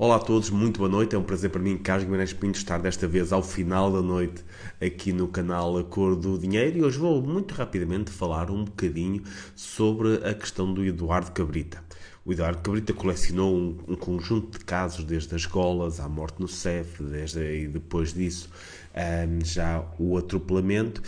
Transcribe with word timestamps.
Olá 0.00 0.14
a 0.14 0.20
todos, 0.20 0.48
muito 0.48 0.78
boa 0.78 0.88
noite. 0.88 1.16
É 1.16 1.18
um 1.18 1.24
prazer 1.24 1.50
para 1.50 1.60
mim, 1.60 1.76
Carlos 1.76 2.04
Guimarães 2.04 2.32
Pinto, 2.32 2.56
estar 2.56 2.78
desta 2.78 3.08
vez 3.08 3.32
ao 3.32 3.42
final 3.42 3.90
da 3.90 4.00
noite 4.00 4.44
aqui 4.80 5.12
no 5.12 5.26
canal 5.26 5.76
A 5.76 5.82
Cor 5.82 6.14
do 6.14 6.38
Dinheiro 6.38 6.78
e 6.78 6.84
hoje 6.84 6.96
vou 6.96 7.20
muito 7.20 7.52
rapidamente 7.52 8.12
falar 8.12 8.48
um 8.48 8.64
bocadinho 8.64 9.24
sobre 9.56 10.24
a 10.24 10.32
questão 10.34 10.72
do 10.72 10.84
Eduardo 10.84 11.32
Cabrita. 11.32 11.82
O 12.24 12.32
Eduardo 12.32 12.62
Cabrita 12.62 12.92
colecionou 12.92 13.52
um, 13.52 13.76
um 13.88 13.96
conjunto 13.96 14.60
de 14.60 14.64
casos, 14.64 15.02
desde 15.04 15.34
as 15.34 15.40
escolas 15.40 15.98
à 15.98 16.08
morte 16.08 16.40
no 16.40 16.46
CEF, 16.46 17.02
desde 17.02 17.40
e 17.64 17.66
depois 17.66 18.14
disso 18.14 18.48
um, 18.94 19.44
já 19.44 19.84
o 19.98 20.16
atropelamento. 20.16 21.02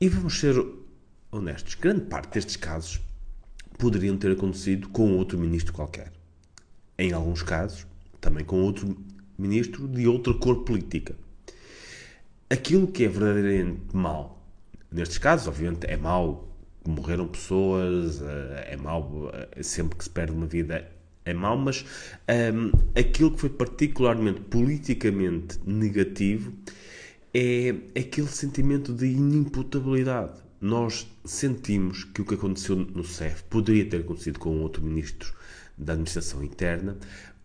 E 0.00 0.08
vamos 0.08 0.40
ser 0.40 0.56
honestos, 1.30 1.74
grande 1.74 2.06
parte 2.06 2.32
destes 2.32 2.56
casos 2.56 3.02
poderiam 3.76 4.16
ter 4.16 4.32
acontecido 4.32 4.88
com 4.88 5.18
outro 5.18 5.36
ministro 5.36 5.74
qualquer. 5.74 6.10
Em 6.98 7.12
alguns 7.12 7.42
casos, 7.42 7.89
também 8.20 8.44
com 8.44 8.62
outro 8.62 8.96
ministro 9.38 9.88
de 9.88 10.06
outra 10.06 10.34
cor 10.34 10.64
política. 10.64 11.16
Aquilo 12.48 12.86
que 12.88 13.04
é 13.04 13.08
verdadeiramente 13.08 13.94
mau, 13.94 14.44
nestes 14.90 15.18
casos, 15.18 15.48
obviamente, 15.48 15.86
é 15.86 15.96
mau 15.96 16.50
morreram 16.86 17.26
pessoas, 17.28 18.20
eh, 18.22 18.68
é 18.72 18.76
mau 18.76 19.30
eh, 19.32 19.62
sempre 19.62 19.96
que 19.96 20.04
se 20.04 20.10
perde 20.10 20.32
uma 20.32 20.46
vida, 20.46 20.90
é 21.24 21.34
mau, 21.34 21.56
mas 21.56 21.82
um, 21.82 21.84
ehm, 22.32 22.72
aquilo 22.98 23.32
que 23.32 23.40
foi 23.40 23.50
particularmente 23.50 24.40
politicamente 24.40 25.58
negativo 25.66 26.52
é 27.34 27.74
aquele 27.98 28.26
sentimento 28.26 28.92
de 28.92 29.06
inimputabilidade. 29.06 30.40
Nós 30.60 31.06
sentimos 31.24 32.04
que 32.04 32.22
o 32.22 32.24
que 32.24 32.34
aconteceu 32.34 32.76
no 32.76 33.04
CEF 33.04 33.44
poderia 33.44 33.84
ter 33.88 34.00
acontecido 34.00 34.38
com 34.38 34.60
outro 34.60 34.82
ministro 34.82 35.32
da 35.76 35.92
Administração 35.92 36.42
Interna, 36.42 36.96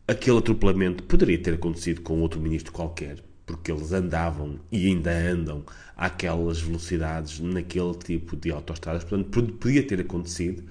aquele 0.07 0.37
atropelamento 0.37 1.03
poderia 1.03 1.37
ter 1.37 1.55
acontecido 1.55 2.01
com 2.01 2.21
outro 2.21 2.39
ministro 2.39 2.71
qualquer, 2.71 3.23
porque 3.45 3.71
eles 3.71 3.91
andavam 3.91 4.59
e 4.71 4.87
ainda 4.87 5.11
andam 5.11 5.63
àquelas 5.95 6.61
velocidades 6.61 7.39
naquele 7.39 7.95
tipo 7.95 8.35
de 8.35 8.51
autoestradas, 8.51 9.03
portanto, 9.03 9.53
podia 9.53 9.85
ter 9.85 9.99
acontecido. 10.01 10.63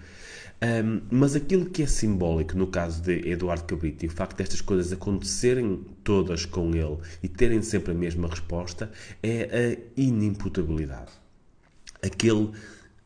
Um, 0.62 1.00
mas 1.10 1.34
aquilo 1.34 1.66
que 1.66 1.82
é 1.82 1.86
simbólico 1.86 2.56
no 2.56 2.68
caso 2.68 3.02
de 3.02 3.28
Eduardo 3.28 3.64
Cabrito 3.64 4.04
e 4.04 4.08
o 4.08 4.10
facto 4.10 4.36
destas 4.38 4.60
coisas 4.60 4.92
acontecerem 4.92 5.84
todas 6.02 6.46
com 6.46 6.70
ele 6.70 6.96
e 7.22 7.28
terem 7.28 7.60
sempre 7.60 7.90
a 7.92 7.94
mesma 7.94 8.28
resposta 8.28 8.90
é 9.22 9.76
a 9.76 10.00
inimputabilidade. 10.00 11.10
Aquele 12.00 12.52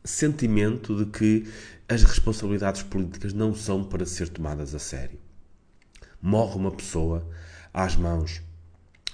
sentimento 0.05 0.95
de 0.95 1.11
que 1.11 1.47
as 1.89 2.03
responsabilidades 2.03 2.83
políticas 2.83 3.33
não 3.33 3.53
são 3.53 3.83
para 3.83 4.05
ser 4.05 4.29
tomadas 4.29 4.73
a 4.75 4.79
sério 4.79 5.19
morre 6.21 6.55
uma 6.55 6.71
pessoa 6.71 7.27
às 7.73 7.95
mãos 7.95 8.41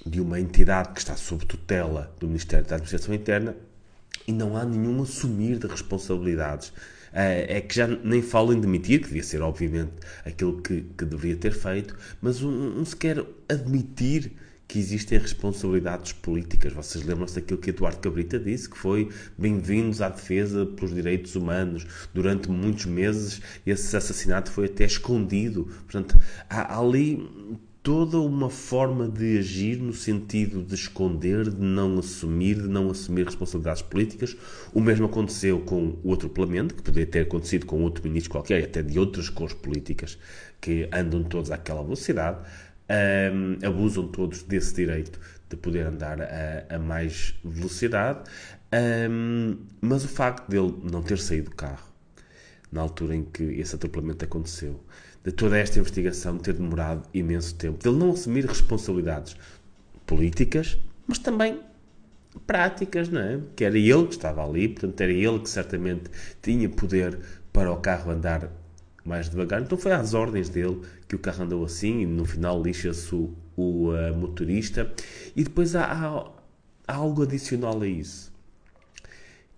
de 0.06 0.22
uma 0.22 0.40
entidade 0.40 0.90
que 0.94 1.00
está 1.00 1.16
sob 1.16 1.46
tutela 1.46 2.14
do 2.20 2.28
Ministério 2.28 2.66
da 2.66 2.76
Administração 2.76 3.14
Interna 3.14 3.56
e 4.28 4.32
não 4.32 4.56
há 4.56 4.64
nenhum 4.64 5.02
assumir 5.02 5.58
de 5.58 5.68
responsabilidades. 5.68 6.72
É, 7.12 7.58
é 7.58 7.62
que 7.62 7.74
já 7.74 7.88
nem 7.88 8.22
falo 8.22 8.54
em 8.54 8.60
demitir, 8.60 9.00
que 9.00 9.08
devia 9.08 9.24
ser, 9.24 9.42
obviamente, 9.42 9.94
aquilo 10.26 10.62
que, 10.62 10.82
que 10.98 11.06
deveria 11.06 11.38
ter 11.38 11.54
feito, 11.54 11.98
mas 12.22 12.44
um, 12.44 12.80
um 12.80 12.84
sequer 12.84 13.24
admitir 13.48 14.34
que 14.68 14.80
existem 14.80 15.18
responsabilidades 15.18 16.12
políticas. 16.12 16.74
Vocês 16.74 17.04
lembram-se 17.06 17.36
daquilo 17.36 17.60
que 17.60 17.70
Eduardo 17.70 18.00
Cabrita 18.00 18.40
disse, 18.40 18.70
que 18.70 18.78
foi 18.78 19.10
bem-vindos 19.38 20.02
à 20.02 20.10
defesa 20.10 20.66
pelos 20.66 20.94
direitos 20.94 21.36
humanos. 21.36 21.86
Durante 22.14 22.50
muitos 22.50 22.86
meses 22.86 23.42
esse 23.66 23.96
assassinato 23.96 24.52
foi 24.52 24.66
até 24.66 24.86
escondido. 24.86 25.66
Portanto, 25.86 26.20
há 26.50 26.80
ali 26.80 27.28
toda 27.86 28.18
uma 28.18 28.50
forma 28.50 29.08
de 29.08 29.38
agir 29.38 29.78
no 29.78 29.94
sentido 29.94 30.64
de 30.64 30.74
esconder, 30.74 31.48
de 31.52 31.62
não 31.62 32.00
assumir, 32.00 32.56
de 32.56 32.68
não 32.68 32.90
assumir 32.90 33.26
responsabilidades 33.26 33.84
políticas. 33.84 34.36
O 34.74 34.82
mesmo 34.82 35.06
aconteceu 35.06 35.60
com 35.60 35.96
o 36.04 36.12
atropelamento, 36.12 36.74
que 36.74 36.82
poderia 36.82 37.06
ter 37.06 37.20
acontecido 37.20 37.68
com 37.68 37.84
outro 37.84 38.04
ministro 38.04 38.32
qualquer, 38.32 38.64
até 38.64 38.82
de 38.82 38.98
outras 38.98 39.30
cores 39.30 39.54
políticas, 39.54 40.18
que 40.60 40.90
andam 40.92 41.22
todos 41.22 41.52
àquela 41.52 41.84
velocidade 41.84 42.40
um, 42.90 43.66
abusam 43.66 44.08
todos 44.08 44.44
desse 44.44 44.76
direito 44.76 45.20
de 45.50 45.56
poder 45.56 45.86
andar 45.88 46.22
a, 46.22 46.76
a 46.76 46.80
mais 46.80 47.36
velocidade, 47.44 48.20
um, 49.10 49.58
mas 49.82 50.04
o 50.04 50.08
facto 50.08 50.50
dele 50.50 50.74
não 50.84 51.02
ter 51.02 51.18
saído 51.18 51.50
do 51.50 51.56
carro 51.56 51.96
na 52.72 52.82
altura 52.82 53.16
em 53.16 53.24
que 53.24 53.44
esse 53.44 53.76
atropelamento 53.76 54.26
aconteceu, 54.26 54.84
de 55.24 55.32
toda 55.32 55.58
esta 55.58 55.80
investigação 55.80 56.38
ter 56.38 56.54
demorado 56.54 57.08
imenso 57.14 57.56
tempo, 57.56 57.82
dele 57.82 57.98
não 57.98 58.12
assumir 58.12 58.46
responsabilidades 58.46 59.36
políticas, 60.06 60.78
mas 61.08 61.18
também 61.18 61.62
práticas, 62.46 63.08
não 63.08 63.22
é? 63.22 63.40
Que 63.56 63.64
era 63.64 63.78
ele 63.78 64.08
que 64.08 64.14
estava 64.14 64.46
ali, 64.46 64.68
portanto, 64.68 65.00
era 65.02 65.12
ele 65.12 65.40
que 65.40 65.50
certamente 65.50 66.12
tinha 66.42 66.68
poder 66.68 67.18
para 67.54 67.72
o 67.72 67.78
carro 67.78 68.12
andar 68.12 68.52
mais 69.06 69.30
devagar. 69.30 69.62
Então 69.62 69.78
foi 69.78 69.94
às 69.94 70.14
ordens 70.14 70.50
dele 70.50 70.82
que 71.16 71.18
o 71.18 71.20
carro 71.20 71.44
andou 71.44 71.64
assim 71.64 72.02
e 72.02 72.06
no 72.06 72.26
final 72.26 72.62
lixa-se 72.62 73.14
o, 73.16 73.34
o 73.56 73.90
uh, 73.90 74.16
motorista. 74.16 74.92
E 75.36 75.44
depois 75.44 75.76
há, 75.76 75.86
há, 75.86 76.32
há, 76.88 76.96
algo 76.96 77.24
adicional 77.24 77.82
a 77.82 77.88
isso. 77.88 78.34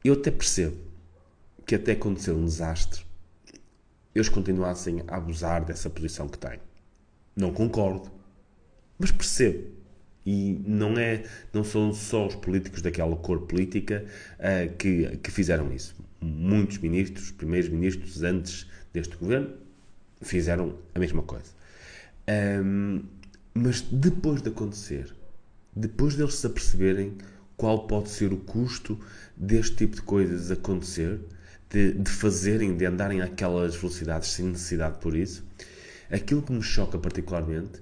Eu 0.04 0.14
até 0.14 0.32
percebo 0.32 0.78
que 1.66 1.76
até 1.76 1.94
aconteceu 1.94 2.36
um 2.36 2.46
desastre, 2.46 3.06
eles 4.16 4.30
continuassem 4.30 5.04
a 5.08 5.18
abusar 5.18 5.66
dessa 5.66 5.90
posição 5.90 6.28
que 6.28 6.38
têm. 6.38 6.60
Não 7.36 7.52
concordo, 7.54 8.10
mas 8.98 9.12
percebo. 9.12 9.76
E 10.26 10.62
não, 10.66 10.98
é, 10.98 11.24
não 11.54 11.64
são 11.64 11.94
só 11.94 12.28
os 12.28 12.36
políticos 12.36 12.82
daquela 12.82 13.16
cor 13.16 13.42
política 13.42 14.06
uh, 14.40 14.76
que, 14.76 15.18
que 15.18 15.32
fizeram 15.32 15.74
isso. 15.74 15.96
Muitos 16.20 16.78
ministros, 16.80 17.32
primeiros 17.32 17.70
ministros 17.70 18.24
antes 18.24 18.68
deste 18.92 19.16
governo 19.16 19.67
fizeram 20.22 20.76
a 20.94 21.00
mesma 21.00 21.24
coisa. 21.24 21.52
Um, 22.64 23.04
mas 23.54 23.82
depois 23.82 24.42
de 24.42 24.50
acontecer, 24.50 25.14
depois 25.76 26.16
deles 26.16 26.36
se 26.36 26.48
aperceberem 26.48 27.18
qual 27.56 27.88
pode 27.88 28.10
ser 28.10 28.32
o 28.32 28.38
custo 28.38 29.00
deste 29.36 29.78
tipo 29.78 29.96
de 29.96 30.02
coisas 30.02 30.52
acontecer, 30.52 31.20
de, 31.70 31.94
de 31.94 32.10
fazerem, 32.10 32.78
de 32.78 32.86
andarem 32.86 33.22
àquelas 33.22 33.76
velocidades 33.76 34.30
sem 34.30 34.46
necessidade 34.46 35.00
por 35.00 35.16
isso, 35.16 35.44
aquilo 36.12 36.42
que 36.42 36.52
me 36.52 36.62
choca 36.62 36.98
particularmente 36.98 37.82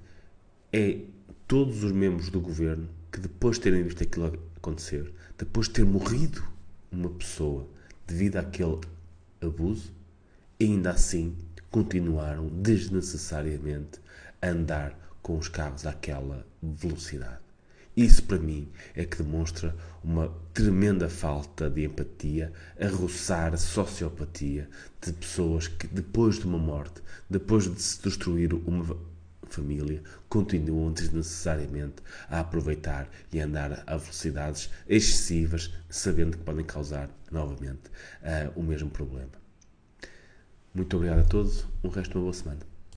é 0.71 0.99
todos 1.47 1.83
os 1.83 1.91
membros 1.91 2.29
do 2.29 2.39
governo 2.39 2.89
que 3.11 3.19
depois 3.19 3.57
de 3.57 3.63
terem 3.63 3.83
visto 3.83 4.03
aquilo 4.03 4.39
acontecer, 4.55 5.11
depois 5.37 5.67
de 5.67 5.73
ter 5.73 5.85
morrido 5.85 6.43
uma 6.91 7.09
pessoa 7.09 7.67
devido 8.07 8.37
àquele 8.37 8.79
abuso, 9.41 9.93
ainda 10.59 10.91
assim 10.91 11.35
continuaram 11.75 12.47
desnecessariamente 12.47 13.99
a 14.41 14.47
andar 14.47 14.97
com 15.21 15.37
os 15.37 15.49
carros 15.49 15.85
àquela 15.85 16.47
velocidade. 16.63 17.41
Isso 17.97 18.23
para 18.23 18.39
mim 18.39 18.69
é 18.95 19.03
que 19.03 19.21
demonstra 19.21 19.75
uma 20.01 20.33
tremenda 20.53 21.09
falta 21.09 21.69
de 21.69 21.83
empatia, 21.83 22.53
a 22.79 22.87
roçar 22.87 23.57
sociopatia 23.57 24.69
de 25.01 25.11
pessoas 25.11 25.67
que, 25.67 25.85
depois 25.87 26.39
de 26.39 26.45
uma 26.45 26.57
morte, 26.57 27.01
depois 27.29 27.65
de 27.65 27.81
se 27.81 28.01
destruir 28.01 28.53
uma 28.53 28.95
família, 29.49 30.01
continuam 30.29 30.93
desnecessariamente 30.93 31.95
a 32.29 32.39
aproveitar 32.39 33.09
e 33.33 33.41
a 33.41 33.43
andar 33.43 33.83
a 33.85 33.97
velocidades 33.97 34.69
excessivas, 34.87 35.73
sabendo 35.89 36.37
que 36.37 36.43
podem 36.45 36.63
causar 36.63 37.09
novamente 37.29 37.89
uh, 38.23 38.57
o 38.57 38.63
mesmo 38.63 38.89
problema. 38.89 39.44
Muito 40.75 40.97
obrigado 40.97 41.19
a 41.19 41.23
todos. 41.23 41.65
Um 41.81 41.87
resto 41.87 42.11
de 42.11 42.17
uma 42.17 42.23
boa 42.23 42.33
semana. 42.33 42.74